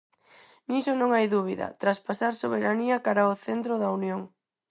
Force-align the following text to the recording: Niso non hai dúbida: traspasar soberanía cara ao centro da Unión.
Niso 0.69 0.91
non 0.97 1.09
hai 1.13 1.25
dúbida: 1.35 1.67
traspasar 1.81 2.33
soberanía 2.35 3.03
cara 3.05 3.21
ao 3.25 3.39
centro 3.47 3.73
da 3.81 3.89
Unión. 3.99 4.21